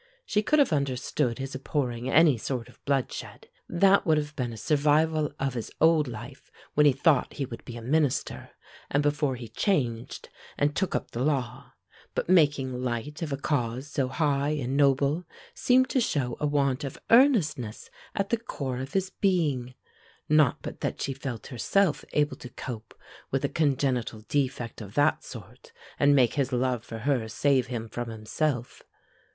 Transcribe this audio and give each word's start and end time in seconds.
She 0.25 0.41
could 0.41 0.57
have 0.57 0.73
understood 0.73 1.37
his 1.37 1.53
abhorring 1.53 2.09
any 2.09 2.35
sort 2.35 2.67
of 2.67 2.83
bloodshed; 2.85 3.49
that 3.69 4.03
would 4.03 4.17
have 4.17 4.35
been 4.35 4.51
a 4.51 4.57
survival 4.57 5.31
of 5.39 5.53
his 5.53 5.69
old 5.79 6.07
life 6.07 6.51
when 6.73 6.87
he 6.87 6.91
thought 6.91 7.33
he 7.35 7.45
would 7.45 7.63
be 7.65 7.77
a 7.77 7.83
minister, 7.83 8.49
and 8.89 9.03
before 9.03 9.35
he 9.35 9.47
changed 9.47 10.29
and 10.57 10.75
took 10.75 10.95
up 10.95 11.11
the 11.11 11.21
law. 11.23 11.73
But 12.15 12.27
making 12.29 12.81
light 12.81 13.21
of 13.21 13.31
a 13.31 13.37
cause 13.37 13.89
so 13.91 14.07
high 14.07 14.49
and 14.49 14.75
noble 14.75 15.23
seemed 15.53 15.89
to 15.91 16.01
show 16.01 16.35
a 16.39 16.47
want 16.47 16.83
of 16.83 16.97
earnestness 17.11 17.91
at 18.15 18.29
the 18.31 18.37
core 18.37 18.79
of 18.79 18.93
his 18.93 19.11
being. 19.11 19.75
Not 20.27 20.63
but 20.63 20.79
that 20.81 20.99
she 20.99 21.13
felt 21.13 21.45
herself 21.53 22.03
able 22.13 22.37
to 22.37 22.49
cope 22.49 22.95
with 23.29 23.45
a 23.45 23.49
congenital 23.49 24.21
defect 24.21 24.81
of 24.81 24.95
that 24.95 25.23
sort, 25.23 25.71
and 25.99 26.15
make 26.15 26.33
his 26.33 26.51
love 26.51 26.83
for 26.83 26.97
her 26.97 27.27
save 27.27 27.67
him 27.67 27.87
from 27.87 28.09
himself. 28.09 28.81